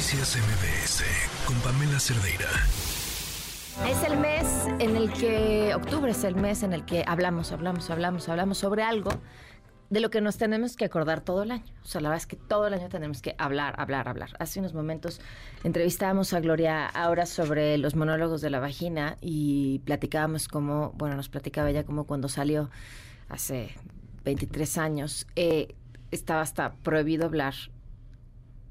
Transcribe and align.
Noticias 0.00 0.38
MBS 0.38 1.04
con 1.44 1.54
Pamela 1.56 2.00
Cerdeira. 2.00 2.48
Es 3.86 4.02
el 4.02 4.18
mes 4.18 4.46
en 4.78 4.96
el 4.96 5.12
que, 5.12 5.74
octubre 5.74 6.12
es 6.12 6.24
el 6.24 6.36
mes 6.36 6.62
en 6.62 6.72
el 6.72 6.86
que 6.86 7.04
hablamos, 7.06 7.52
hablamos, 7.52 7.90
hablamos, 7.90 8.26
hablamos 8.30 8.56
sobre 8.56 8.82
algo 8.82 9.10
de 9.90 10.00
lo 10.00 10.08
que 10.08 10.22
nos 10.22 10.38
tenemos 10.38 10.76
que 10.76 10.86
acordar 10.86 11.20
todo 11.20 11.42
el 11.42 11.50
año. 11.50 11.66
O 11.82 11.86
sea, 11.86 12.00
la 12.00 12.08
verdad 12.08 12.22
es 12.22 12.26
que 12.26 12.36
todo 12.36 12.66
el 12.68 12.72
año 12.72 12.88
tenemos 12.88 13.20
que 13.20 13.34
hablar, 13.36 13.74
hablar, 13.78 14.08
hablar. 14.08 14.30
Hace 14.38 14.60
unos 14.60 14.72
momentos 14.72 15.20
entrevistábamos 15.64 16.32
a 16.32 16.40
Gloria 16.40 16.86
ahora 16.86 17.26
sobre 17.26 17.76
los 17.76 17.94
monólogos 17.94 18.40
de 18.40 18.48
la 18.48 18.58
vagina 18.58 19.18
y 19.20 19.80
platicábamos 19.80 20.48
como, 20.48 20.92
bueno, 20.92 21.14
nos 21.14 21.28
platicaba 21.28 21.68
ella 21.68 21.84
como 21.84 22.04
cuando 22.04 22.30
salió 22.30 22.70
hace 23.28 23.74
23 24.24 24.78
años, 24.78 25.26
eh, 25.36 25.74
estaba 26.10 26.40
hasta 26.40 26.72
prohibido 26.76 27.26
hablar, 27.26 27.52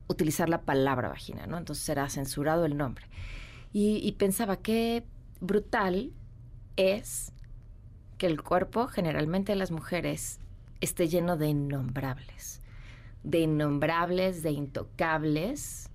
utilizar 0.09 0.49
la 0.49 0.63
palabra 0.63 1.07
vagina, 1.07 1.47
¿no? 1.47 1.57
Entonces 1.57 1.87
era 1.87 2.09
censurado 2.09 2.65
el 2.65 2.75
nombre. 2.75 3.05
Y, 3.71 4.11
pensaba 4.13 4.57
qué 4.57 5.05
brutal 5.39 6.11
es 6.75 7.31
que 8.17 8.25
el 8.25 8.41
cuerpo 8.41 8.87
generalmente 8.87 9.51
de 9.51 9.55
las 9.57 9.69
mujeres 9.69 10.39
esté 10.81 11.07
lleno 11.07 11.37
de 11.37 11.49
innombrables, 11.49 12.61
de 13.23 13.41
innombrables, 13.41 14.41
de 14.41 14.51
intocables, 14.51 15.91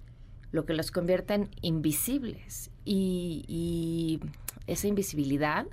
lo 0.53 0.65
que 0.65 0.75
los 0.75 0.93
convierte 0.93 1.35
en 1.35 1.51
invisibles. 1.61 2.71
y 2.85 4.21
esa 4.67 4.87
invisibilidad 4.87 5.67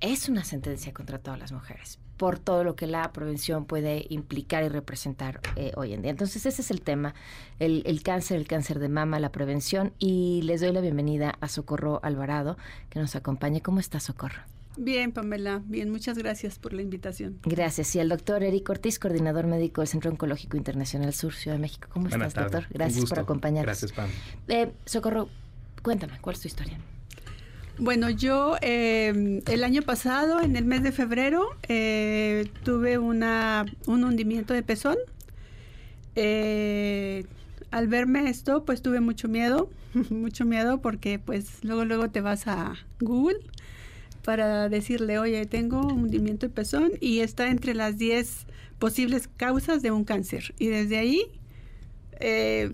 es 0.00 0.28
una 0.28 0.44
sentencia 0.44 0.94
contra 0.94 1.18
todas 1.18 1.38
las 1.38 1.52
mujeres 1.52 1.98
por 2.16 2.38
todo 2.38 2.64
lo 2.64 2.76
que 2.76 2.86
la 2.86 3.12
prevención 3.12 3.64
puede 3.64 4.06
implicar 4.08 4.64
y 4.64 4.68
representar 4.68 5.40
eh, 5.56 5.72
hoy 5.76 5.92
en 5.92 6.02
día. 6.02 6.10
Entonces 6.10 6.46
ese 6.46 6.62
es 6.62 6.70
el 6.70 6.80
tema, 6.80 7.14
el, 7.58 8.02
cáncer, 8.02 8.38
el 8.38 8.46
cáncer 8.46 8.78
de 8.78 8.88
mama, 8.88 9.18
la 9.20 9.32
prevención 9.32 9.92
y 9.98 10.42
les 10.42 10.60
doy 10.60 10.72
la 10.72 10.80
bienvenida 10.80 11.36
a 11.40 11.48
Socorro 11.48 12.00
Alvarado 12.02 12.56
que 12.90 12.98
nos 12.98 13.16
acompañe. 13.16 13.60
¿Cómo 13.60 13.80
está 13.80 14.00
Socorro? 14.00 14.42
Bien, 14.76 15.12
Pamela, 15.12 15.62
bien, 15.66 15.90
muchas 15.90 16.18
gracias 16.18 16.58
por 16.58 16.72
la 16.72 16.82
invitación. 16.82 17.38
Gracias. 17.44 17.94
Y 17.94 18.00
al 18.00 18.08
doctor 18.08 18.42
Eric 18.42 18.68
Ortiz, 18.68 18.98
coordinador 18.98 19.46
médico 19.46 19.82
del 19.82 19.88
Centro 19.88 20.10
Oncológico 20.10 20.56
Internacional 20.56 21.14
Sur, 21.14 21.32
Ciudad 21.32 21.56
de 21.56 21.60
México. 21.60 21.88
¿Cómo 21.92 22.08
estás, 22.08 22.34
doctor? 22.34 22.66
Gracias 22.70 23.04
por 23.08 23.20
acompañarnos. 23.20 23.66
Gracias, 23.66 23.92
Pam. 23.92 24.10
Eh, 24.48 24.72
Socorro, 24.84 25.28
cuéntame, 25.82 26.18
¿cuál 26.20 26.34
es 26.34 26.42
tu 26.42 26.48
historia? 26.48 26.78
Bueno, 27.78 28.08
yo 28.08 28.56
em, 28.60 29.40
el 29.46 29.64
año 29.64 29.82
pasado, 29.82 30.40
en 30.40 30.54
el 30.54 30.64
mes 30.64 30.84
de 30.84 30.92
febrero, 30.92 31.44
eh, 31.68 32.48
tuve 32.62 32.98
una, 32.98 33.66
un 33.86 34.04
hundimiento 34.04 34.54
de 34.54 34.62
pezón. 34.62 34.96
Eh, 36.14 37.24
al 37.72 37.88
verme 37.88 38.30
esto, 38.30 38.64
pues 38.64 38.80
tuve 38.80 39.00
mucho 39.00 39.26
miedo, 39.26 39.68
mucho 40.10 40.44
miedo 40.44 40.80
porque 40.80 41.18
pues 41.18 41.64
luego 41.64 41.84
luego 41.84 42.10
te 42.10 42.20
vas 42.20 42.46
a 42.46 42.74
Google 43.00 43.38
para 44.24 44.68
decirle, 44.68 45.18
oye, 45.18 45.44
tengo 45.46 45.80
un 45.80 46.04
hundimiento 46.04 46.46
de 46.46 46.52
pezón 46.52 46.92
y 47.00 47.20
está 47.20 47.48
entre 47.50 47.74
las 47.74 47.98
10 47.98 48.46
posibles 48.78 49.28
causas 49.36 49.82
de 49.82 49.90
un 49.90 50.04
cáncer. 50.04 50.54
Y 50.60 50.68
desde 50.68 50.96
ahí 50.98 51.22
eh, 52.20 52.72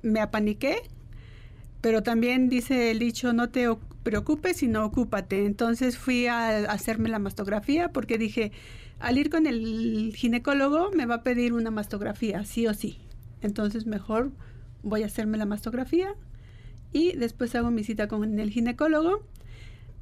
me 0.00 0.20
apaniqué, 0.20 0.76
pero 1.82 2.02
también 2.02 2.48
dice 2.48 2.90
el 2.90 3.00
dicho, 3.00 3.34
no 3.34 3.50
te 3.50 3.68
preocupes, 4.02 4.58
sino 4.58 4.84
ocúpate. 4.84 5.46
Entonces 5.46 5.98
fui 5.98 6.26
a, 6.26 6.70
hacerme 6.70 7.08
la 7.08 7.18
mastografía 7.18 7.92
porque 7.92 8.18
dije, 8.18 8.52
al 8.98 9.18
ir 9.18 9.30
con 9.30 9.46
el 9.46 10.12
ginecólogo 10.16 10.90
me 10.92 11.06
va 11.06 11.16
a 11.16 11.22
pedir 11.22 11.52
una 11.52 11.70
mastografía, 11.70 12.44
sí 12.44 12.66
o 12.66 12.74
sí. 12.74 12.98
Entonces 13.42 13.86
mejor 13.86 14.32
voy 14.82 15.02
a 15.02 15.06
hacerme 15.06 15.38
la 15.38 15.46
mastografía 15.46 16.14
y 16.92 17.12
después 17.12 17.54
hago 17.54 17.70
mi 17.70 17.84
cita 17.84 18.08
con 18.08 18.38
el 18.38 18.50
ginecólogo. 18.50 19.24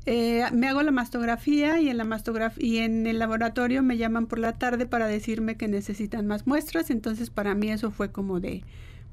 Eh, 0.07 0.45
me 0.53 0.69
hago 0.69 0.83
la 0.83 0.91
mastografía 0.91 1.81
y 1.81 1.91
en 1.91 1.99
la 1.99 2.05
mastografía 2.05 2.67
y 2.67 2.79
en 2.79 3.07
el 3.07 3.19
laboratorio 3.19 3.83
me 3.83 3.99
llaman 3.99 4.27
por 4.27 4.39
la 4.39 4.55
tarde 4.55 4.87
para 4.87 5.07
decirme 5.07 5.57
que 5.57 5.69
necesitan 5.69 6.27
más 6.27 6.47
muestras. 6.47 6.91
Entonces 6.91 7.31
para 7.31 7.55
mí 7.55 7.71
eso 7.71 7.91
fue 7.91 8.11
como 8.11 8.41
de, 8.41 8.65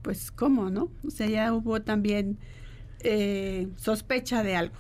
pues 0.02 0.32
cómo, 0.32 0.70
¿no? 0.70 0.90
O 1.06 1.10
sea 1.10 1.28
ya 1.28 1.54
hubo 1.54 1.82
también 1.82 2.38
eh, 3.08 3.68
sospecha 3.78 4.42
de 4.42 4.56
algo. 4.56 4.76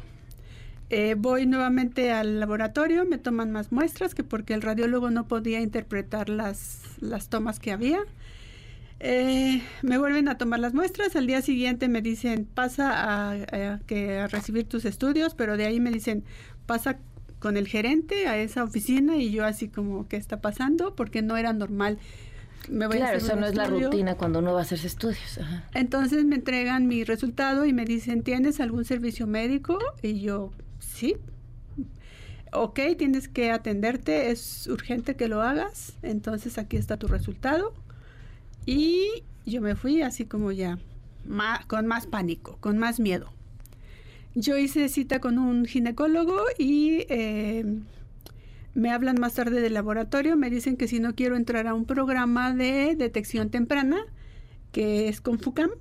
Eh, 0.90 1.16
voy 1.16 1.46
nuevamente 1.46 2.12
al 2.12 2.40
laboratorio, 2.40 3.06
me 3.06 3.19
toman 3.19 3.52
más 3.52 3.72
muestras 3.72 4.16
que 4.16 4.24
porque 4.24 4.53
el 4.53 4.63
radiólogo 4.63 5.12
no 5.12 5.28
podía 5.28 5.62
interpretar 5.62 6.30
las, 6.30 6.81
las 7.02 7.30
tomas 7.30 7.59
que 7.59 7.72
había. 7.72 8.00
Eh, 9.00 9.62
me 9.84 10.00
vuelven 10.00 10.28
a 10.28 10.38
tomar 10.38 10.59
las 10.59 10.74
muestras, 10.74 11.16
al 11.16 11.28
día 11.28 11.41
siguiente 11.44 11.88
me 11.88 12.02
dicen 12.02 12.46
pasa 12.46 12.91
a, 12.94 13.80
que, 13.85 14.18
a 14.18 14.28
recibir 14.28 14.68
tus 14.68 14.85
estudios, 14.85 15.35
pero 15.35 15.56
de 15.56 15.66
ahí 15.66 15.80
me 15.80 15.91
dicen 15.91 16.24
pasa 16.66 16.97
con 17.40 17.58
el 17.58 17.68
gerente 17.68 18.28
a 18.28 18.38
esa 18.38 18.64
oficina 18.64 19.18
y 19.18 19.30
yo 19.31 19.46
así 19.46 19.68
como 19.68 20.08
qué 20.08 20.18
está 20.18 20.41
pasando 20.41 20.96
porque 20.96 21.22
no 21.22 21.38
era 21.38 21.53
normal 21.53 22.00
claro, 22.68 23.18
eso 23.18 23.36
no 23.36 23.46
es 23.46 23.56
la 23.56 23.68
rutina 23.68 24.16
cuando 24.16 24.40
uno 24.40 24.53
va 24.53 24.59
a 24.59 24.62
hacerse 24.64 24.88
estudios. 24.88 25.40
Entonces 25.74 26.26
me 26.26 26.36
entregan 26.36 26.88
mi 26.88 27.03
resultado 27.03 27.66
y 27.66 27.74
me 27.74 27.86
dicen, 27.86 28.24
¿tienes 28.24 28.59
algún 28.59 28.86
servicio 28.86 29.28
médico? 29.28 29.78
Y 30.02 30.22
yo, 30.22 30.52
sí. 30.80 31.18
Ok, 32.52 32.80
tienes 32.98 33.28
que 33.28 33.52
atenderte, 33.52 34.31
es 34.31 34.68
urgente 34.68 35.16
que 35.16 35.28
lo 35.28 35.42
hagas. 35.42 35.98
Entonces 36.02 36.58
aquí 36.58 36.78
está 36.78 36.98
tu 36.98 37.08
resultado. 37.08 37.74
Y 38.66 39.24
yo 39.46 39.62
me 39.62 39.76
fui 39.76 40.02
así 40.02 40.26
como 40.26 40.52
ya, 40.52 40.80
con 41.68 41.86
más 41.88 42.08
pánico, 42.08 42.58
con 42.59 42.78
más 42.78 43.00
miedo. 43.00 43.30
Yo 44.34 44.58
hice 44.58 44.90
cita 44.90 45.20
con 45.20 45.38
un 45.40 45.66
ginecólogo 45.66 46.42
y... 46.58 47.06
Eh, 47.09 47.66
me 48.75 48.91
hablan 48.91 49.19
más 49.19 49.34
tarde 49.34 49.62
del 49.62 49.74
laboratorio, 49.74 50.36
me 50.36 50.50
dicen 50.50 50.75
que 50.75 50.88
si 50.88 51.00
no 51.00 51.16
quiero 51.16 51.38
entrar 51.38 51.66
a 51.66 51.74
un 51.74 51.86
programa 51.86 52.53
de 52.53 52.96
detección 52.96 53.50
temprana, 53.50 53.97
que 54.72 55.08
es 55.08 55.22
con 55.22 55.40
FUCAM. 55.40 55.72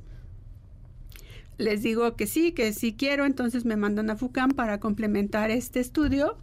Les 1.58 1.82
digo 1.82 2.16
que 2.16 2.26
sí, 2.26 2.52
que 2.52 2.72
sí 2.72 2.94
quiero, 2.96 3.26
entonces 3.26 3.64
me 3.64 3.76
mandan 3.76 4.10
a 4.10 4.16
FUCAM 4.16 4.52
para 4.52 4.78
complementar 4.78 5.50
este 5.50 5.80
estudio 5.80 6.38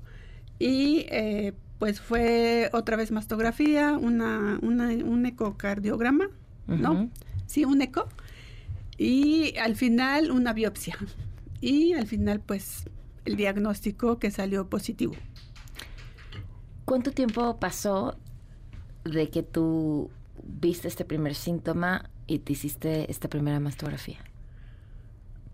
y 0.60 1.06
eh, 1.10 1.54
pues 1.80 2.02
fue 2.02 2.70
otra 2.74 2.98
vez 2.98 3.12
mastografía, 3.12 3.94
una, 3.94 4.60
un 4.62 5.26
ecocardiograma, 5.26 6.30
¿no? 6.68 7.10
Sí, 7.46 7.66
un 7.66 7.82
eco. 7.82 8.08
Y 8.98 9.58
al 9.58 9.76
final 9.76 10.32
una 10.32 10.54
biopsia. 10.54 10.98
Y 11.62 11.94
al 11.94 12.08
final 12.08 12.42
pues 12.42 12.84
el 13.26 13.36
diagnóstico 13.36 14.20
que 14.20 14.32
salió 14.32 14.70
positivo. 14.70 15.14
¿Cuánto 16.92 17.12
tiempo 17.12 17.58
pasó 17.58 18.18
de 19.06 19.30
que 19.30 19.44
tú 19.44 20.10
viste 20.44 20.90
este 20.90 21.06
primer 21.06 21.36
síntoma 21.36 22.10
y 22.28 22.40
te 22.40 22.52
hiciste 22.52 23.10
esta 23.10 23.30
primera 23.30 23.62
mastografía? 23.62 24.18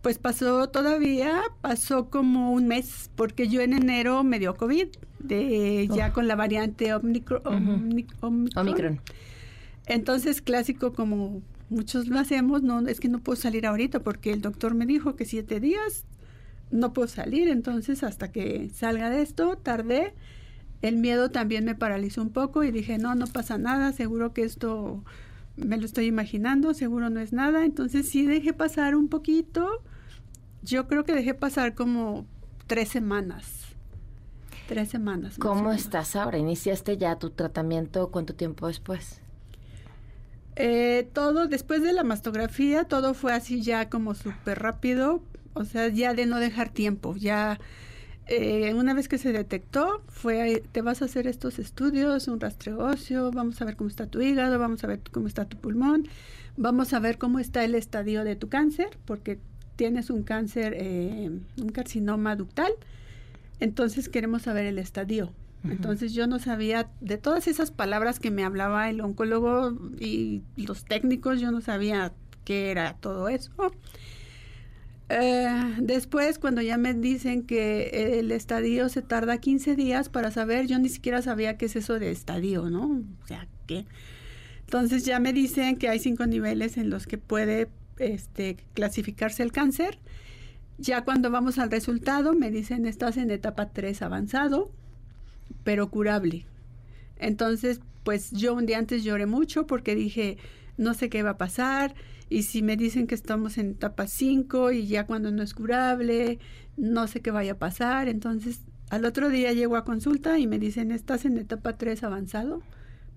Pues 0.02 0.18
pasó 0.18 0.68
todavía, 0.70 1.44
pasó 1.62 2.10
como 2.10 2.54
un 2.54 2.68
mes, 2.68 3.12
porque 3.16 3.50
yo 3.50 3.62
en 3.62 3.74
enero 3.74 4.24
me 4.24 4.40
dio 4.40 4.56
COVID, 4.56 4.88
de, 5.20 5.88
ya 5.94 6.12
con 6.12 6.28
la 6.28 6.36
variante 6.36 6.92
Omicron. 6.96 7.44
Entonces, 9.86 10.42
clásico 10.42 10.94
como 10.94 11.44
muchos 11.70 12.08
lo 12.08 12.18
hacemos, 12.18 12.64
no 12.64 12.80
es 12.88 13.00
que 13.00 13.10
no 13.10 13.20
puedo 13.20 13.40
salir 13.40 13.68
ahorita 13.68 14.00
porque 14.00 14.34
el 14.34 14.42
doctor 14.42 14.74
me 14.74 14.88
dijo 14.88 15.16
que 15.16 15.26
siete 15.26 15.60
días 15.60 16.04
no 16.72 16.94
puedo 16.94 17.08
salir, 17.08 17.48
entonces 17.48 18.02
hasta 18.02 18.32
que 18.32 18.72
salga 18.74 19.12
de 19.12 19.22
esto, 19.22 19.56
tardé 19.56 20.16
el 20.82 20.98
miedo 20.98 21.32
también 21.32 21.66
me 21.66 21.76
paralizó 21.76 22.22
un 22.22 22.30
poco 22.30 22.64
y 22.64 22.72
dije, 22.72 22.98
no, 22.98 23.16
no 23.16 23.28
pasa 23.28 23.58
nada, 23.58 23.92
seguro 23.94 24.34
que 24.34 24.44
esto 24.44 25.04
me 25.56 25.78
lo 25.78 25.86
estoy 25.86 26.06
imaginando, 26.06 26.74
seguro 26.74 27.10
no 27.10 27.20
es 27.20 27.34
nada. 27.34 27.66
Entonces 27.66 28.08
sí 28.10 28.26
dejé 28.26 28.54
pasar 28.54 28.96
un 28.96 29.08
poquito. 29.08 29.82
Yo 30.62 30.88
creo 30.88 31.04
que 31.04 31.14
dejé 31.14 31.34
pasar 31.34 31.74
como 31.74 32.26
tres 32.68 32.90
semanas. 32.90 33.66
Tres 34.68 34.90
semanas. 34.90 35.38
¿Cómo 35.40 35.72
estás 35.72 36.16
ahora? 36.16 36.38
¿Iniciaste 36.38 36.98
ya 36.98 37.18
tu 37.18 37.30
tratamiento? 37.30 38.10
¿Cuánto 38.12 38.36
tiempo 38.36 38.68
después? 38.68 39.22
Eh, 40.58 41.08
todo, 41.14 41.48
después 41.48 41.82
de 41.84 41.94
la 41.94 42.04
mastografía, 42.04 42.84
todo 42.84 43.14
fue 43.14 43.34
así 43.34 43.62
ya 43.62 43.90
como 43.90 44.14
súper 44.14 44.60
rápido. 44.60 45.22
O 45.54 45.66
sea, 45.66 45.88
ya 45.88 46.14
de 46.14 46.26
no 46.26 46.40
dejar 46.40 46.70
tiempo, 46.70 47.16
ya 47.16 47.60
eh, 48.30 48.74
una 48.74 48.94
vez 48.94 49.08
que 49.08 49.18
se 49.18 49.32
detectó, 49.32 50.02
fue, 50.08 50.64
te 50.72 50.82
vas 50.82 51.02
a 51.02 51.06
hacer 51.06 51.28
estos 51.28 51.60
estudios, 51.60 52.28
un 52.28 52.40
rastreo 52.40 52.80
óseo, 52.80 53.32
vamos 53.32 53.62
a 53.62 53.66
ver 53.66 53.76
cómo 53.76 53.90
está 53.90 54.08
tu 54.08 54.22
hígado, 54.22 54.60
vamos 54.60 54.84
a 54.84 54.88
ver 54.88 55.00
cómo 55.12 55.28
está 55.28 55.46
tu 55.46 55.58
pulmón, 55.58 56.08
vamos 56.58 56.94
a 56.94 57.00
ver 57.00 57.18
cómo 57.18 57.40
está 57.40 57.64
el 57.64 57.76
estadio 57.76 58.24
de 58.24 58.36
tu 58.36 58.50
cáncer, 58.50 58.98
porque 59.06 59.40
tienes 59.76 60.10
un 60.10 60.24
cáncer, 60.24 60.74
eh, 60.78 61.32
un 61.62 61.70
carcinoma 61.70 62.36
ductal, 62.36 62.72
entonces 63.60 64.10
queremos 64.10 64.44
saber 64.44 64.66
el 64.66 64.80
estadio. 64.80 65.32
Entonces 65.64 66.14
yo 66.14 66.28
no 66.28 66.40
sabía 66.40 66.90
de 67.02 67.18
todas 67.18 67.48
esas 67.48 67.72
palabras 67.72 68.20
que 68.20 68.32
me 68.32 68.46
hablaba 68.46 68.90
el 68.90 69.02
oncólogo 69.02 69.78
y 70.00 70.44
los 70.56 70.86
técnicos, 70.86 71.42
yo 71.42 71.52
no 71.52 71.60
sabía 71.60 72.14
qué 72.46 72.72
era 72.72 72.94
todo 72.94 73.28
eso. 73.28 73.52
Eh, 75.10 75.76
después, 75.80 76.38
cuando 76.38 76.62
ya 76.62 76.78
me 76.78 76.94
dicen 76.94 77.44
que 77.44 78.20
el 78.20 78.32
estadio 78.32 78.90
se 78.90 79.02
tarda 79.02 79.38
15 79.38 79.76
días 79.76 80.10
para 80.10 80.32
saber, 80.32 80.68
yo 80.68 80.80
ni 80.80 80.90
siquiera 80.90 81.22
sabía 81.22 81.58
qué 81.58 81.66
es 81.68 81.76
eso 81.76 81.98
de 81.98 82.12
estadio, 82.12 82.70
¿no? 82.70 83.04
O 83.24 83.28
sea, 83.28 83.48
¿qué? 83.68 83.86
Entonces 84.62 85.06
ya 85.06 85.20
me 85.20 85.32
dicen 85.32 85.78
que 85.78 85.88
hay 85.88 86.00
cinco 86.00 86.26
niveles 86.26 86.76
en 86.78 86.90
los 86.90 87.08
que 87.08 87.18
puede 87.18 87.70
este, 88.00 88.58
clasificarse 88.74 89.44
el 89.44 89.54
cáncer. 89.54 89.98
Ya 90.78 91.04
cuando 91.06 91.32
vamos 91.32 91.58
al 91.58 91.72
resultado, 91.72 92.34
me 92.34 92.52
dicen, 92.52 92.86
estás 92.86 93.16
en 93.16 93.32
etapa 93.32 93.70
3 93.70 94.02
avanzado, 94.02 94.72
pero 95.64 95.90
curable. 95.90 96.46
Entonces, 97.18 97.80
pues 98.04 98.32
yo 98.32 98.54
un 98.54 98.66
día 98.66 98.78
antes 98.78 99.04
lloré 99.04 99.26
mucho 99.26 99.66
porque 99.68 99.96
dije, 99.96 100.38
no 100.78 100.94
sé 100.94 101.10
qué 101.10 101.24
va 101.24 101.32
a 101.32 101.38
pasar, 101.38 101.96
y 102.30 102.44
si 102.44 102.62
me 102.62 102.76
dicen 102.76 103.08
que 103.08 103.16
estamos 103.16 103.58
en 103.58 103.72
etapa 103.72 104.08
5 104.08 104.72
y 104.72 104.88
ya 104.88 105.06
cuando 105.06 105.32
no 105.32 105.44
es 105.44 105.54
curable, 105.54 106.40
no 106.76 107.08
sé 107.08 107.22
qué 107.22 107.32
vaya 107.32 107.54
a 107.54 107.58
pasar. 107.58 108.10
Entonces, 108.10 108.62
al 108.90 109.06
otro 109.06 109.30
día 109.30 109.54
llego 109.54 109.78
a 109.78 109.86
consulta 109.86 110.38
y 110.38 110.48
me 110.48 110.60
dicen, 110.60 110.92
estás 110.92 111.26
en 111.26 111.38
etapa 111.38 111.78
3 111.78 112.04
avanzado, 112.04 112.62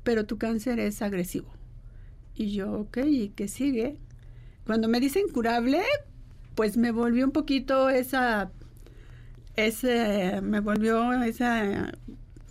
pero 0.04 0.26
tu 0.26 0.38
cáncer 0.38 0.78
es 0.78 1.02
agresivo. 1.02 1.52
Y 2.34 2.52
yo, 2.52 2.72
ok, 2.72 2.98
¿y 3.04 3.28
qué 3.30 3.48
sigue? 3.48 3.98
Cuando 4.64 4.88
me 4.88 5.00
dicen 5.00 5.28
curable, 5.28 5.82
pues 6.54 6.76
me 6.76 6.92
volvió 6.92 7.24
un 7.24 7.32
poquito 7.32 7.90
esa, 7.90 8.52
ese, 9.56 10.40
me 10.40 10.60
volvió 10.60 11.12
esa, 11.24 11.92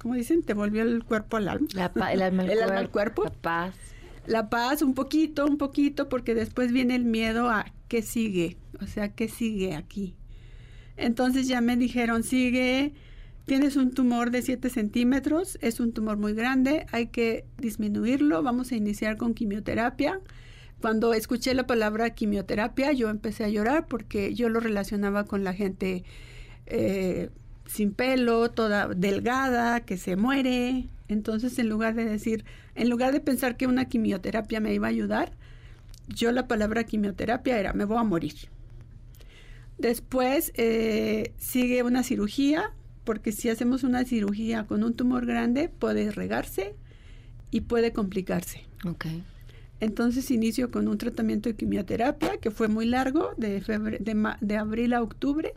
¿cómo 0.01 0.15
dicen? 0.15 0.43
Te 0.43 0.53
volvió 0.53 0.81
el 0.81 1.05
cuerpo 1.05 1.37
al 1.37 1.47
alma. 1.47 1.67
el 2.11 2.21
alma 2.21 2.43
al, 2.43 2.49
el 2.49 2.57
cuerpo, 2.57 2.63
alma 2.63 2.79
al 2.79 2.89
cuerpo. 2.89 3.23
La 3.23 3.31
paz. 3.31 3.88
La 4.29 4.49
paz, 4.49 4.81
un 4.81 4.93
poquito, 4.93 5.45
un 5.45 5.57
poquito, 5.57 6.07
porque 6.07 6.35
después 6.35 6.71
viene 6.71 6.95
el 6.95 7.03
miedo 7.03 7.49
a 7.49 7.65
qué 7.87 8.01
sigue, 8.01 8.57
o 8.81 8.87
sea, 8.87 9.09
qué 9.09 9.27
sigue 9.27 9.75
aquí. 9.75 10.15
Entonces 10.97 11.47
ya 11.47 11.61
me 11.61 11.75
dijeron, 11.75 12.23
sigue 12.23 12.93
Tienes 13.49 13.77
un 13.77 13.89
tumor 13.89 14.29
de 14.29 14.43
7 14.43 14.69
centímetros, 14.69 15.57
es 15.61 15.79
un 15.79 15.91
tumor 15.91 16.17
muy 16.17 16.33
grande, 16.33 16.85
hay 16.91 17.07
que 17.07 17.45
disminuirlo, 17.57 18.43
vamos 18.43 18.71
a 18.71 18.75
iniciar 18.75 19.17
con 19.17 19.33
quimioterapia. 19.33 20.21
Cuando 20.81 21.15
escuché 21.15 21.55
la 21.55 21.65
palabra 21.65 22.11
quimioterapia, 22.11 22.91
yo 22.91 23.09
empecé 23.09 23.45
a 23.45 23.49
llorar 23.49 23.87
porque 23.87 24.35
yo 24.35 24.49
lo 24.49 24.59
relacionaba 24.59 25.25
con 25.25 25.43
la 25.43 25.55
gente 25.55 26.03
eh, 26.67 27.31
sin 27.65 27.91
pelo, 27.91 28.51
toda 28.51 28.87
delgada, 28.89 29.79
que 29.79 29.97
se 29.97 30.15
muere. 30.15 30.87
Entonces, 31.09 31.59
en 31.59 31.67
lugar 31.67 31.95
de 31.95 32.05
decir, 32.05 32.45
en 32.75 32.89
lugar 32.89 33.11
de 33.11 33.19
pensar 33.19 33.57
que 33.57 33.67
una 33.67 33.85
quimioterapia 33.85 34.59
me 34.59 34.73
iba 34.73 34.87
a 34.87 34.91
ayudar, 34.91 35.33
yo 36.07 36.31
la 36.31 36.47
palabra 36.47 36.85
quimioterapia 36.85 37.59
era, 37.59 37.73
me 37.73 37.83
voy 37.83 37.97
a 37.97 38.03
morir. 38.03 38.35
Después 39.77 40.51
eh, 40.55 41.33
sigue 41.37 41.83
una 41.83 42.03
cirugía, 42.03 42.73
porque 43.03 43.31
si 43.31 43.49
hacemos 43.49 43.83
una 43.83 44.05
cirugía 44.05 44.65
con 44.65 44.83
un 44.83 44.93
tumor 44.93 45.25
grande 45.25 45.67
puede 45.67 46.11
regarse 46.11 46.75
y 47.49 47.61
puede 47.61 47.91
complicarse. 47.91 48.65
Okay. 48.85 49.23
Entonces 49.79 50.29
inicio 50.29 50.69
con 50.71 50.87
un 50.87 50.97
tratamiento 50.97 51.49
de 51.49 51.55
quimioterapia 51.55 52.37
que 52.37 52.51
fue 52.51 52.67
muy 52.67 52.85
largo, 52.85 53.31
de, 53.37 53.61
de, 54.41 54.57
abril 54.57 54.93
a 54.93 55.01
octubre. 55.01 55.53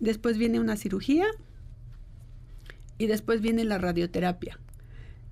Después 0.00 0.38
viene 0.38 0.58
una 0.58 0.76
cirugía 0.76 1.26
y 2.98 3.06
después 3.06 3.40
viene 3.40 3.64
la 3.64 3.78
radioterapia. 3.78 4.58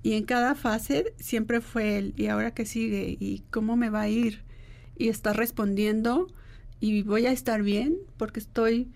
Y 0.03 0.15
en 0.15 0.25
cada 0.25 0.55
fase 0.55 1.15
siempre 1.19 1.61
fue 1.61 1.99
el, 1.99 2.15
¿y 2.17 2.27
ahora 2.27 2.53
qué 2.53 2.67
sigue? 2.67 3.17
¿Y 3.21 3.45
cómo 3.51 3.77
me 3.77 3.91
va 3.91 4.03
a 4.03 4.09
ir? 4.09 4.43
Y 4.97 5.09
está 5.09 5.33
respondiendo 5.33 6.29
y 6.81 7.03
voy 7.03 7.27
a 7.27 7.33
estar 7.33 7.63
bien 7.63 7.97
porque 8.17 8.41
estoy 8.41 8.91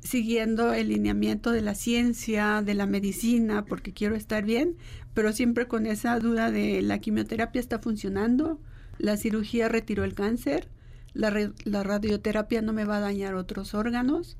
siguiendo 0.00 0.72
el 0.72 0.88
lineamiento 0.88 1.50
de 1.50 1.62
la 1.62 1.74
ciencia, 1.74 2.62
de 2.62 2.74
la 2.74 2.86
medicina, 2.86 3.64
porque 3.64 3.92
quiero 3.92 4.14
estar 4.14 4.44
bien, 4.44 4.76
pero 5.14 5.32
siempre 5.32 5.66
con 5.66 5.86
esa 5.86 6.18
duda 6.20 6.50
de 6.50 6.80
la 6.82 7.00
quimioterapia 7.00 7.60
está 7.60 7.80
funcionando, 7.80 8.60
la 8.98 9.16
cirugía 9.16 9.68
retiró 9.68 10.04
el 10.04 10.14
cáncer, 10.14 10.68
la, 11.16 11.82
radioterapia 11.82 12.62
no 12.62 12.72
me 12.72 12.84
va 12.84 12.98
a 12.98 13.00
dañar 13.00 13.34
otros 13.34 13.74
órganos. 13.74 14.36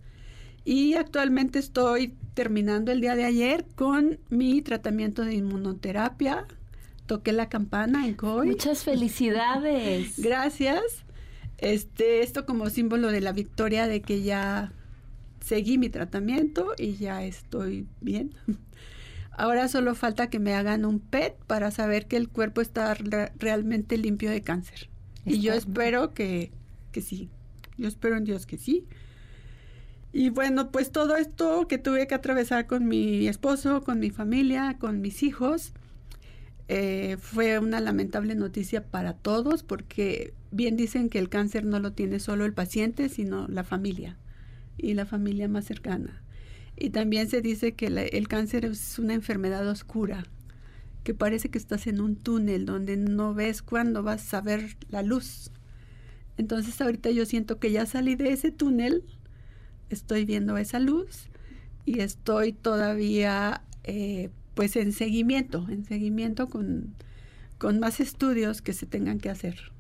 Y 0.67 0.95
actualmente 0.95 1.61
estoy 1.61 2.17
terminando 2.35 2.91
el 2.91 3.01
día 3.01 3.15
de 3.15 3.25
ayer 3.25 3.65
con 3.77 4.19
mi 4.31 4.63
tratamiento 4.63 5.25
de 5.25 5.35
inmunoterapia. 5.35 6.45
Toqué 7.07 7.31
la 7.31 7.49
campana 7.49 8.05
en 8.05 8.15
COI. 8.15 8.49
Muchas 8.49 8.83
felicidades. 8.83 10.15
Gracias. 10.19 10.83
Este, 11.59 12.25
esto 12.25 12.47
como 12.47 12.69
símbolo 12.69 13.13
de 13.13 13.21
la 13.21 13.31
victoria 13.31 13.87
de 13.87 14.03
que 14.03 14.23
ya 14.23 14.73
seguí 15.39 15.79
mi 15.79 15.89
tratamiento 15.89 16.73
y 16.77 16.97
ya 16.97 17.23
estoy 17.23 17.87
bien. 18.01 18.35
Ahora 19.31 19.69
solo 19.69 19.95
falta 19.95 20.31
que 20.31 20.41
me 20.41 20.55
hagan 20.55 20.85
un 20.85 20.99
PET 20.99 21.37
para 21.47 21.71
saber 21.71 22.09
que 22.09 22.17
el 22.17 22.29
cuerpo 22.29 22.61
está 22.61 22.93
realmente 23.39 23.99
limpio 23.99 24.33
de 24.33 24.43
cáncer. 24.43 24.91
y 25.25 25.41
yo 25.41 25.53
espero 25.53 26.13
que, 26.13 26.51
que 26.91 27.03
sí. 27.03 27.31
Yo 27.79 27.87
espero 27.87 28.17
en 28.17 28.25
Dios 28.25 28.47
que 28.47 28.59
sí. 28.59 28.85
Y 30.19 30.31
bueno, 30.31 30.71
pues 30.71 30.93
todo 30.93 31.15
esto 31.17 31.69
que 31.69 31.77
tuve 31.77 32.07
que 32.07 32.15
atravesar 32.15 32.67
con 32.67 32.89
mi 32.89 33.29
esposo, 33.29 33.83
con 33.83 34.01
mi 34.01 34.09
familia, 34.09 34.79
con 34.79 35.03
mis 35.03 35.23
hijos, 35.23 35.75
eh, 36.69 37.19
fue 37.21 37.59
una 37.59 37.81
lamentable 37.81 38.35
noticia 38.35 38.83
para 38.83 39.13
todos 39.13 39.63
porque 39.63 40.33
bien 40.51 40.75
dicen 40.75 41.11
que 41.11 41.19
el 41.19 41.29
cáncer 41.29 41.67
no 41.67 41.81
lo 41.81 41.93
tiene 41.93 42.19
solo 42.19 42.47
el 42.47 42.55
paciente, 42.55 43.11
sino 43.11 43.47
la 43.49 43.63
familia 43.63 44.17
y 44.79 44.95
la 44.95 45.05
familia 45.05 45.49
más 45.49 45.67
cercana. 45.67 46.23
Y 46.79 46.89
también 46.89 47.29
se 47.29 47.43
dice 47.43 47.75
que 47.75 47.89
el 47.89 48.27
cáncer 48.27 48.65
es 48.65 48.99
una 48.99 49.13
enfermedad 49.13 49.69
oscura, 49.69 50.25
que 51.05 51.13
parece 51.13 51.51
que 51.51 51.59
estás 51.59 51.87
en 51.87 52.01
un 52.01 52.17
túnel 52.17 52.65
donde 52.65 52.97
no 52.97 53.35
ves 53.35 53.61
cuándo 53.61 54.03
vas 54.03 54.33
a 54.33 54.41
ver 54.41 54.79
la 54.89 55.03
luz. 55.03 55.51
Entonces 56.39 56.81
ahorita 56.81 57.11
yo 57.11 57.27
siento 57.27 57.59
que 57.59 57.71
ya 57.71 57.85
salí 57.85 58.15
de 58.15 58.31
ese 58.31 58.51
túnel, 58.51 59.05
estoy 59.91 60.25
viendo 60.25 60.57
esa 60.57 60.79
luz 60.79 61.29
y 61.85 62.01
estoy 62.01 62.53
todavía 62.53 63.63
eh, 63.85 64.31
pues 64.55 64.77
en 64.77 64.93
seguimiento, 64.93 65.67
en 65.69 65.85
seguimiento 65.85 66.49
con, 66.49 66.95
con 67.59 67.79
más 67.79 68.01
estudios 68.01 68.63
que 68.63 68.73
se 68.73 68.87
tengan 68.87 69.19
que 69.19 69.31
hacer. 69.31 69.73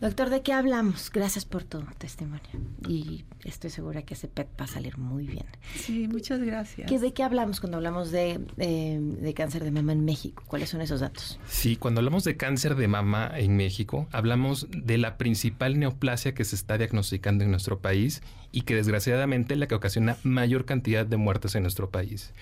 Doctor, 0.00 0.28
¿de 0.28 0.42
qué 0.42 0.52
hablamos? 0.52 1.10
Gracias 1.10 1.46
por 1.46 1.64
tu 1.64 1.80
testimonio. 1.96 2.42
Y 2.86 3.24
estoy 3.44 3.70
segura 3.70 4.02
que 4.02 4.12
ese 4.12 4.28
PET 4.28 4.48
va 4.60 4.66
a 4.66 4.68
salir 4.68 4.98
muy 4.98 5.26
bien. 5.26 5.46
Sí, 5.74 6.06
muchas 6.06 6.40
gracias. 6.40 6.86
¿Qué, 6.86 6.98
¿De 6.98 7.14
qué 7.14 7.22
hablamos 7.22 7.60
cuando 7.60 7.78
hablamos 7.78 8.10
de, 8.10 8.38
de, 8.56 9.34
cáncer 9.34 9.64
de 9.64 9.70
mama 9.70 9.92
en 9.92 10.04
México? 10.04 10.42
¿Cuáles 10.46 10.68
son 10.68 10.82
esos 10.82 11.00
datos? 11.00 11.40
Sí, 11.48 11.76
cuando 11.76 12.00
hablamos 12.00 12.24
de 12.24 12.36
cáncer 12.36 12.74
de 12.74 12.88
mama 12.88 13.30
en 13.34 13.56
México, 13.56 14.06
hablamos 14.12 14.68
de 14.70 14.98
la 14.98 15.16
principal 15.16 15.78
neoplasia 15.78 16.34
que 16.34 16.44
se 16.44 16.56
está 16.56 16.76
diagnosticando 16.76 17.44
en 17.44 17.50
nuestro 17.50 17.80
país 17.80 18.22
y 18.52 18.62
que 18.62 18.74
desgraciadamente 18.74 19.54
es 19.54 19.60
la 19.60 19.66
que 19.66 19.74
ocasiona 19.74 20.18
mayor 20.22 20.66
cantidad 20.66 21.06
de 21.06 21.16
muertes 21.16 21.54
en 21.54 21.62
nuestro 21.62 21.88
país. 21.88 22.34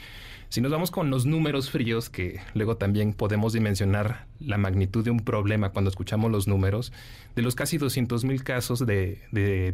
Si 0.48 0.60
nos 0.60 0.70
vamos 0.70 0.90
con 0.90 1.10
los 1.10 1.26
números 1.26 1.70
fríos, 1.70 2.10
que 2.10 2.40
luego 2.54 2.76
también 2.76 3.12
podemos 3.12 3.52
dimensionar 3.52 4.26
la 4.38 4.56
magnitud 4.56 5.04
de 5.04 5.10
un 5.10 5.20
problema 5.20 5.70
cuando 5.70 5.90
escuchamos 5.90 6.30
los 6.30 6.46
números, 6.46 6.92
de 7.34 7.42
los 7.42 7.54
casi 7.54 7.78
200 7.78 8.24
mil 8.24 8.44
casos 8.44 8.86
de, 8.86 9.18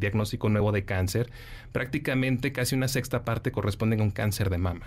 diagnóstico 0.00 0.48
nuevo 0.48 0.72
de 0.72 0.84
cáncer, 0.84 1.30
prácticamente 1.72 2.52
casi 2.52 2.74
una 2.74 2.88
sexta 2.88 3.24
parte 3.24 3.52
corresponden 3.52 4.00
a 4.00 4.04
un 4.04 4.10
cáncer 4.10 4.48
de 4.48 4.58
mama. 4.58 4.86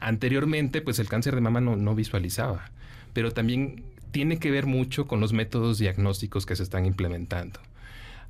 Anteriormente, 0.00 0.80
pues 0.80 0.98
el 0.98 1.08
cáncer 1.08 1.34
de 1.34 1.40
mama 1.40 1.60
no, 1.60 1.76
no 1.76 1.94
visualizaba, 1.94 2.70
pero 3.12 3.32
también 3.32 3.84
tiene 4.10 4.38
que 4.38 4.50
ver 4.50 4.66
mucho 4.66 5.06
con 5.06 5.20
los 5.20 5.32
métodos 5.32 5.78
diagnósticos 5.78 6.46
que 6.46 6.56
se 6.56 6.62
están 6.62 6.86
implementando. 6.86 7.60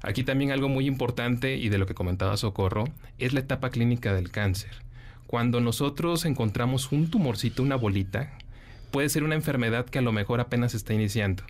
Aquí 0.02 0.22
también 0.22 0.52
algo 0.52 0.68
muy 0.68 0.86
importante 0.86 1.56
y 1.56 1.68
de 1.68 1.78
lo 1.78 1.86
que 1.86 1.94
comentaba 1.94 2.36
Socorro 2.36 2.84
es 3.18 3.32
la 3.32 3.40
etapa 3.40 3.70
clínica 3.70 4.12
del 4.14 4.30
cáncer. 4.30 4.70
Cuando 5.28 5.60
nosotros 5.60 6.24
encontramos 6.24 6.90
un 6.90 7.10
tumorcito, 7.10 7.62
una 7.62 7.76
bolita, 7.76 8.32
puede 8.90 9.10
ser 9.10 9.24
una 9.24 9.34
enfermedad 9.34 9.84
que 9.84 9.98
a 9.98 10.02
lo 10.02 10.10
mejor 10.10 10.40
apenas 10.40 10.72
está 10.72 10.94
iniciando, 10.94 11.42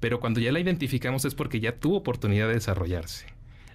pero 0.00 0.18
cuando 0.18 0.40
ya 0.40 0.50
la 0.50 0.58
identificamos 0.58 1.24
es 1.24 1.36
porque 1.36 1.60
ya 1.60 1.76
tuvo 1.76 1.98
oportunidad 1.98 2.48
de 2.48 2.54
desarrollarse. 2.54 3.26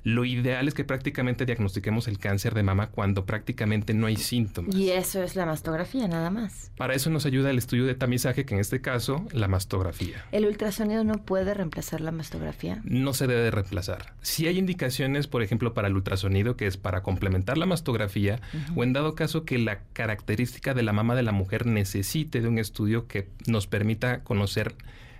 Lo 0.06 0.24
ideal 0.24 0.68
es 0.68 0.76
que 0.76 0.84
prácticamente 0.84 1.48
diagnostiquemos 1.48 2.08
el 2.08 2.20
cáncer 2.20 2.54
de 2.54 2.62
mama 2.62 2.92
cuando 2.92 3.26
prácticamente 3.26 3.96
no 3.96 4.06
hay 4.06 4.18
síntomas. 4.18 4.76
Y 4.76 4.92
eso 4.92 5.24
es 5.24 5.36
la 5.36 5.48
mastografía, 5.48 6.08
nada 6.08 6.30
más. 6.30 6.72
Para 6.78 6.94
eso 6.94 7.10
nos 7.10 7.26
ayuda 7.26 7.50
el 7.50 7.58
estudio 7.58 7.88
de 7.88 7.96
tamizaje, 7.96 8.46
que 8.46 8.54
en 8.54 8.60
este 8.60 8.82
caso, 8.82 9.26
la 9.32 9.48
mastografía. 9.48 10.24
¿El 10.32 10.46
ultrasonido 10.46 11.04
no 11.04 11.26
puede 11.26 11.56
reemplazar 11.56 12.02
la 12.02 12.12
mastografía? 12.12 12.82
No 12.84 13.16
se 13.16 13.26
debe 13.26 13.50
reemplazar. 13.50 14.14
Si 14.22 14.46
hay 14.46 14.60
indicaciones, 14.60 15.26
por 15.26 15.42
ejemplo, 15.42 15.74
para 15.74 15.88
el 15.88 15.96
ultrasonido, 15.96 16.56
que 16.56 16.68
es 16.68 16.78
para 16.78 17.02
complementar 17.02 17.58
la 17.58 17.66
mastografía, 17.66 18.42
o 18.76 18.84
en 18.84 18.94
dado 18.94 19.16
caso 19.16 19.44
que 19.44 19.58
la 19.58 19.80
característica 19.94 20.76
de 20.76 20.84
la 20.84 20.94
mama 20.94 21.16
de 21.16 21.24
la 21.24 21.32
mujer 21.32 21.66
necesite 21.66 22.42
de 22.42 22.48
un 22.48 22.60
estudio 22.60 23.08
que 23.08 23.28
nos 23.48 23.66
permita 23.66 24.24
conocer 24.24 24.76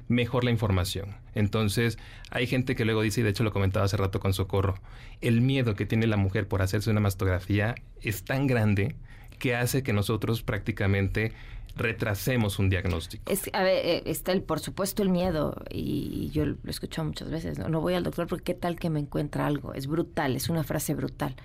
mejor 0.08 0.44
la 0.44 0.52
información. 0.52 1.16
Entonces, 1.34 1.98
hay 2.30 2.48
gente 2.48 2.76
que 2.76 2.86
luego 2.86 3.02
dice, 3.02 3.22
y 3.22 3.24
de 3.24 3.32
hecho 3.32 3.44
lo 3.44 3.52
comentaba 3.52 3.86
hace 3.86 3.98
rato 3.98 4.20
con 4.20 4.34
Socorro, 4.34 4.76
el 5.22 5.42
miedo 5.42 5.76
que 5.76 5.86
tiene 5.86 6.08
la 6.08 6.18
mujer 6.18 6.48
por 6.48 6.62
hacerse 6.62 6.92
una 6.92 7.00
mastografía 7.00 7.76
es 8.02 8.24
tan 8.24 8.48
grande 8.48 8.96
que 9.40 9.56
hace 9.56 9.84
que 9.84 9.94
nosotros 9.94 10.44
prácticamente 10.44 11.34
retrasemos 11.76 12.58
un 12.58 12.70
diagnóstico. 12.70 13.30
Es, 13.30 13.50
a 13.54 13.64
ver, 13.64 13.86
eh, 13.86 14.04
está 14.06 14.32
el, 14.32 14.42
por 14.42 14.60
supuesto 14.60 15.04
el 15.04 15.10
miedo 15.10 15.56
y 15.70 16.30
yo 16.32 16.46
lo 16.46 16.56
he 16.66 16.70
escuchado 16.70 17.06
muchas 17.08 17.30
veces, 17.30 17.60
¿no? 17.60 17.68
no 17.68 17.82
voy 17.82 17.96
al 17.96 18.04
doctor 18.04 18.28
porque 18.28 18.44
qué 18.44 18.54
tal 18.54 18.80
que 18.80 18.90
me 18.90 19.00
encuentra 19.00 19.46
algo, 19.46 19.74
es 19.74 19.88
brutal, 19.88 20.36
es 20.38 20.50
una 20.50 20.64
frase 20.64 20.94
brutal 20.94 21.36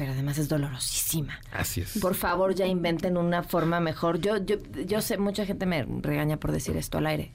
pero 0.00 0.12
además 0.12 0.38
es 0.38 0.48
dolorosísima. 0.48 1.38
Así 1.52 1.82
es. 1.82 1.98
Por 1.98 2.14
favor, 2.14 2.54
ya 2.54 2.66
inventen 2.66 3.18
una 3.18 3.42
forma 3.42 3.80
mejor. 3.80 4.18
Yo, 4.18 4.38
yo, 4.38 4.56
yo 4.86 5.02
sé, 5.02 5.18
mucha 5.18 5.44
gente 5.44 5.66
me 5.66 5.84
regaña 6.00 6.38
por 6.38 6.52
decir 6.52 6.74
esto 6.78 6.96
al 6.96 7.06
aire. 7.06 7.32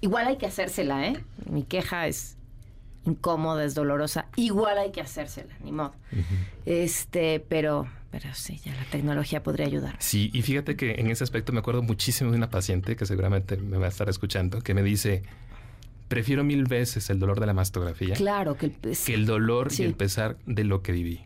Igual 0.00 0.28
hay 0.28 0.38
que 0.38 0.46
hacérsela, 0.46 1.06
¿eh? 1.06 1.22
Mi 1.44 1.62
queja 1.62 2.06
es 2.06 2.38
incómoda, 3.04 3.66
es 3.66 3.74
dolorosa. 3.74 4.28
Igual 4.36 4.78
hay 4.78 4.92
que 4.92 5.02
hacérsela, 5.02 5.52
ni 5.62 5.72
modo. 5.72 5.92
Este, 6.64 7.44
pero, 7.50 7.86
pero 8.10 8.32
sí, 8.32 8.62
ya 8.64 8.74
la 8.74 8.84
tecnología 8.84 9.42
podría 9.42 9.66
ayudar. 9.66 9.96
Sí, 9.98 10.30
y 10.32 10.40
fíjate 10.40 10.76
que 10.76 10.92
en 10.92 11.10
ese 11.10 11.22
aspecto 11.22 11.52
me 11.52 11.58
acuerdo 11.58 11.82
muchísimo 11.82 12.30
de 12.30 12.38
una 12.38 12.48
paciente 12.48 12.96
que 12.96 13.04
seguramente 13.04 13.58
me 13.58 13.76
va 13.76 13.84
a 13.84 13.90
estar 13.90 14.08
escuchando, 14.08 14.62
que 14.62 14.72
me 14.72 14.82
dice, 14.82 15.22
prefiero 16.08 16.44
mil 16.44 16.64
veces 16.64 17.10
el 17.10 17.18
dolor 17.18 17.40
de 17.40 17.44
la 17.44 17.52
mastografía. 17.52 18.14
Claro, 18.14 18.56
que 18.56 18.66
el, 18.66 18.72
que 18.72 19.12
el 19.12 19.26
dolor 19.26 19.68
y 19.76 19.82
el 19.82 19.92
pesar 19.92 20.38
de 20.46 20.64
lo 20.64 20.80
que 20.80 20.92
viví. 20.92 21.20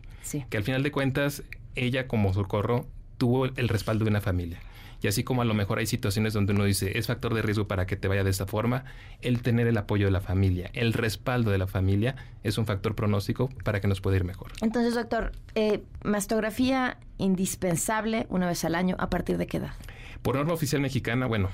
Que 0.49 0.57
al 0.57 0.63
final 0.63 0.83
de 0.83 0.91
cuentas, 0.91 1.43
ella 1.75 2.07
como 2.07 2.33
socorro 2.33 2.85
tuvo 3.17 3.45
el 3.45 3.67
respaldo 3.67 4.05
de 4.05 4.11
una 4.11 4.21
familia. 4.21 4.59
Y 5.01 5.07
así 5.07 5.23
como 5.23 5.41
a 5.41 5.45
lo 5.45 5.53
mejor 5.53 5.79
hay 5.79 5.85
situaciones 5.85 6.33
donde 6.33 6.53
uno 6.53 6.65
dice, 6.65 6.97
es 6.97 7.07
factor 7.07 7.33
de 7.33 7.41
riesgo 7.41 7.67
para 7.67 7.85
que 7.85 7.95
te 7.95 8.07
vaya 8.07 8.23
de 8.23 8.29
esta 8.29 8.45
forma, 8.45 8.83
el 9.21 9.41
tener 9.41 9.67
el 9.67 9.77
apoyo 9.77 10.05
de 10.05 10.11
la 10.11 10.19
familia, 10.19 10.69
el 10.73 10.93
respaldo 10.93 11.51
de 11.51 11.57
la 11.57 11.67
familia 11.67 12.15
es 12.43 12.57
un 12.57 12.65
factor 12.65 12.95
pronóstico 12.95 13.49
para 13.63 13.79
que 13.79 13.87
nos 13.87 14.01
pueda 14.01 14.17
ir 14.17 14.25
mejor. 14.25 14.51
Entonces, 14.61 14.95
doctor, 14.95 15.31
eh, 15.55 15.83
mastografía 16.03 16.97
indispensable 17.17 18.25
una 18.29 18.47
vez 18.47 18.65
al 18.65 18.75
año, 18.75 18.97
¿a 18.99 19.09
partir 19.09 19.37
de 19.37 19.47
qué 19.47 19.57
edad? 19.57 19.73
Por 20.21 20.35
norma 20.35 20.53
oficial 20.53 20.81
mexicana, 20.81 21.27
bueno, 21.27 21.49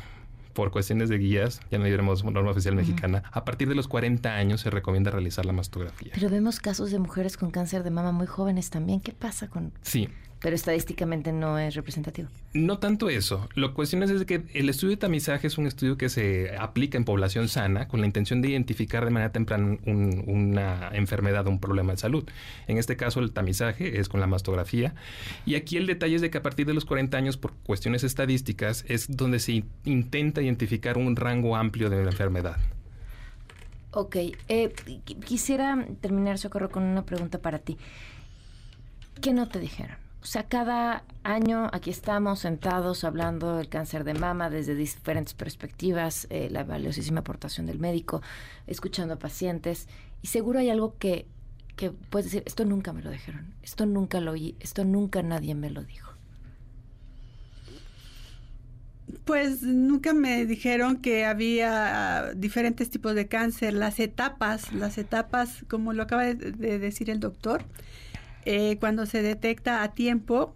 por 0.56 0.72
cuestiones 0.72 1.10
de 1.10 1.20
guías, 1.20 1.60
ya 1.70 1.78
no 1.78 1.84
diremos 1.84 2.24
norma 2.24 2.50
oficial 2.50 2.76
mexicana, 2.76 3.24
a 3.32 3.46
partir 3.46 3.70
de 3.70 3.76
los 3.76 3.88
40 3.88 4.34
años 4.34 4.62
se 4.62 4.72
recomienda 4.72 5.12
realizar 5.12 5.46
la 5.46 5.54
mastografía. 5.54 6.14
Pero 6.16 6.30
vemos 6.30 6.60
casos 6.60 6.90
de 6.90 6.98
mujeres 6.98 7.38
con 7.38 7.52
cáncer 7.52 7.84
de 7.84 7.92
mama 7.92 8.12
muy 8.12 8.26
jóvenes 8.26 8.72
también. 8.72 9.02
¿Qué 9.02 9.12
pasa 9.12 9.50
con...? 9.50 9.74
Sí, 9.82 10.10
pero 10.40 10.56
estadísticamente 10.56 11.32
no 11.32 11.58
es 11.58 11.76
representativo. 11.76 12.30
No 12.54 12.78
tanto 12.78 13.10
eso. 13.10 13.48
Lo 13.56 13.74
cuestión 13.74 14.04
es 14.04 14.26
que 14.26 14.44
el 14.54 14.70
estudio 14.70 14.92
de 14.92 14.98
tamizaje 14.98 15.48
es 15.48 15.58
un 15.58 15.66
estudio 15.66 15.98
que 15.98 16.10
se 16.10 16.56
aplica 16.58 16.98
en 16.98 17.06
población 17.06 17.48
sana 17.48 17.88
con 17.88 18.00
la 18.02 18.06
intención 18.06 18.42
de 18.42 18.50
identificar 18.50 19.06
de 19.06 19.12
manera 19.12 19.32
temprana 19.32 19.78
una 19.86 20.90
enfermedad 20.94 21.48
o 21.48 21.50
un 21.50 21.60
problema 21.60 21.94
de 21.94 21.98
salud. 21.98 22.30
En 22.68 22.78
este 22.78 22.96
caso, 22.96 23.22
el 23.22 23.32
tamizaje 23.32 24.00
es 24.00 24.10
con 24.10 24.20
la 24.20 24.28
mastografía. 24.28 24.94
Y 25.46 25.56
aquí 25.56 25.78
el 25.78 25.88
detalle 25.88 26.16
es 26.16 26.22
de 26.22 26.30
que 26.30 26.38
a 26.38 26.44
partir 26.44 26.66
de 26.66 26.74
los 26.74 26.86
40 26.86 27.18
años, 27.18 27.38
por 27.38 27.54
cuestiones 27.64 28.04
estadísticas, 28.04 28.86
es 28.88 29.16
donde 29.16 29.40
se 29.40 29.64
intenta 29.84 30.42
identificar 30.42 30.98
un 30.98 31.16
rango 31.16 31.56
amplio 31.56 31.90
de 31.90 32.04
la 32.04 32.12
enfermedad. 32.12 32.58
Ok. 33.92 34.18
Eh, 34.50 34.74
quisiera 35.26 35.88
terminar, 36.02 36.38
Socorro, 36.38 36.70
con 36.70 36.84
una 36.84 37.06
pregunta 37.06 37.40
para 37.40 37.60
ti. 37.60 37.78
¿Qué 39.22 39.34
no 39.34 39.48
te 39.48 39.60
dijeron? 39.60 40.05
O 40.26 40.28
sea, 40.28 40.42
cada 40.42 41.04
año 41.22 41.70
aquí 41.72 41.92
estamos 41.92 42.40
sentados 42.40 43.04
hablando 43.04 43.58
del 43.58 43.70
cáncer 43.70 44.04
de 44.04 44.16
mama 44.16 44.50
desde 44.50 44.74
diferentes 44.74 45.36
perspectivas, 45.36 46.26
eh, 46.32 46.50
la 46.50 46.64
valiosísima 46.64 47.20
aportación 47.20 47.68
del 47.68 47.78
médico, 47.78 48.24
escuchando 48.66 49.14
a 49.14 49.20
pacientes, 49.20 49.88
y 50.24 50.28
seguro 50.28 50.58
hay 50.58 50.72
algo 50.72 50.98
que, 50.98 51.28
que 51.76 51.92
puedes 51.92 52.26
decir, 52.26 52.42
esto 52.48 52.66
nunca 52.66 52.92
me 52.92 53.04
lo 53.04 53.12
dijeron, 53.12 53.54
esto 53.62 53.86
nunca 53.86 54.20
lo 54.20 54.32
oí, 54.32 54.56
esto 54.60 54.84
nunca 54.84 55.22
nadie 55.22 55.54
me 55.54 55.70
lo 55.70 55.84
dijo. 55.84 56.12
Pues 59.26 59.62
nunca 59.62 60.14
me 60.14 60.48
dijeron 60.48 61.04
que 61.04 61.24
había 61.26 62.32
diferentes 62.36 62.90
tipos 62.90 63.14
de 63.14 63.28
cáncer, 63.28 63.76
las 63.76 64.00
etapas, 64.00 64.74
las 64.74 64.98
etapas, 64.98 65.64
como 65.68 65.94
lo 65.94 66.02
acaba 66.02 66.24
de 66.24 66.80
decir 66.80 67.12
el 67.12 67.20
doctor, 67.20 67.64
eh, 68.46 68.78
cuando 68.80 69.08
se 69.08 69.24
detecta 69.24 69.82
a 69.82 69.94
tiempo, 69.94 70.54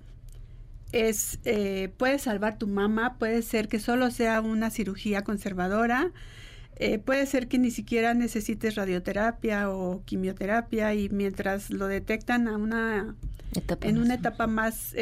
es 0.92 1.40
eh, 1.44 1.92
puede 1.98 2.20
salvar 2.20 2.58
tu 2.58 2.68
mama, 2.68 3.18
puede 3.18 3.42
ser 3.42 3.68
que 3.68 3.80
solo 3.80 4.12
sea 4.12 4.42
una 4.42 4.70
cirugía 4.70 5.24
conservadora, 5.24 6.12
eh, 6.76 7.00
puede 7.00 7.26
ser 7.26 7.48
que 7.48 7.58
ni 7.58 7.72
siquiera 7.72 8.14
necesites 8.14 8.76
radioterapia 8.76 9.70
o 9.72 10.04
quimioterapia 10.06 10.94
y 10.94 11.10
mientras 11.10 11.72
lo 11.72 11.88
detectan 11.88 12.48
a 12.48 12.58
una 12.58 13.16
en 13.82 13.98
una 13.98 14.14
etapa 14.14 14.46
más 14.48 14.96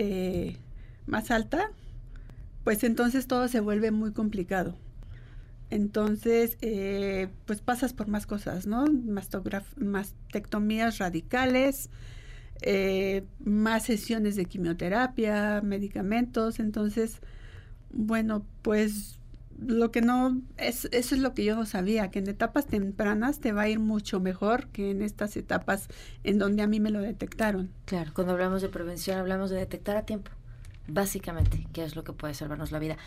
más 1.05 1.31
alta, 1.31 1.71
pues 2.63 2.83
entonces 2.83 3.27
todo 3.27 3.47
se 3.49 3.59
vuelve 3.59 3.91
muy 3.91 4.13
complicado. 4.13 4.75
Entonces, 5.69 6.57
pues 7.45 7.59
pasas 7.61 7.91
por 7.91 8.07
más 8.07 8.25
cosas, 8.25 8.65
¿no? 8.67 8.85
mastectomías 9.77 10.97
radicales, 10.97 11.89
eh, 12.61 13.25
más 13.39 13.83
sesiones 13.83 14.35
de 14.35 14.45
quimioterapia, 14.45 15.61
medicamentos. 15.61 16.59
Entonces, 16.59 17.21
bueno, 17.89 18.45
pues 18.61 19.19
lo 19.59 19.91
que 19.91 20.01
no, 20.01 20.41
es, 20.57 20.85
eso 20.91 21.15
es 21.15 21.21
lo 21.21 21.33
que 21.33 21.43
yo 21.43 21.55
no 21.55 21.65
sabía, 21.65 22.11
que 22.11 22.19
en 22.19 22.29
etapas 22.29 22.67
tempranas 22.67 23.39
te 23.39 23.51
va 23.51 23.63
a 23.63 23.69
ir 23.69 23.79
mucho 23.79 24.19
mejor 24.19 24.67
que 24.67 24.91
en 24.91 25.01
estas 25.01 25.35
etapas 25.35 25.87
en 26.23 26.37
donde 26.37 26.61
a 26.61 26.67
mí 26.67 26.79
me 26.79 26.91
lo 26.91 27.01
detectaron. 27.01 27.71
Claro, 27.85 28.11
cuando 28.13 28.33
hablamos 28.33 28.61
de 28.61 28.69
prevención 28.69 29.17
hablamos 29.17 29.49
de 29.49 29.57
detectar 29.57 29.97
a 29.97 30.05
tiempo, 30.05 30.31
básicamente, 30.87 31.67
que 31.73 31.83
es 31.83 31.95
lo 31.95 32.03
que 32.03 32.13
puede 32.13 32.33
salvarnos 32.33 32.71
la 32.71 32.79
vida. 32.79 32.97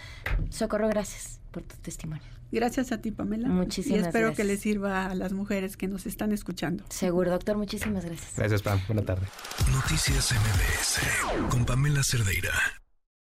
Socorro, 0.50 0.88
gracias 0.88 1.40
por 1.50 1.62
tu 1.62 1.76
testimonio. 1.76 2.24
Gracias 2.52 2.90
a 2.92 3.00
ti, 3.00 3.10
Pamela. 3.10 3.48
Muchísimas 3.48 4.00
Y 4.00 4.02
espero 4.02 4.34
que 4.34 4.44
le 4.44 4.56
sirva 4.56 5.06
a 5.06 5.14
las 5.14 5.32
mujeres 5.32 5.76
que 5.76 5.86
nos 5.86 6.06
están 6.06 6.32
escuchando. 6.32 6.84
Seguro, 6.88 7.30
doctor. 7.30 7.56
Muchísimas 7.56 8.04
gracias. 8.04 8.32
Gracias, 8.36 8.62
Pam. 8.62 8.80
Buena 8.88 9.02
tarde. 9.02 9.26
Noticias 9.72 10.32
MBS 10.32 11.48
con 11.48 11.64
Pamela 11.64 12.02
Cerdeira. 12.02 12.52